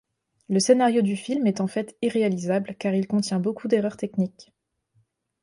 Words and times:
Le 0.49 0.59
scénario 0.59 1.03
du 1.03 1.15
film 1.15 1.45
est 1.45 1.61
en 1.61 1.67
fait 1.67 1.95
irréalisable 2.01 2.73
car 2.79 2.95
il 2.95 3.05
contient 3.07 3.39
beaucoup 3.39 3.67
d'erreurs 3.67 3.97
techniques. 3.97 4.51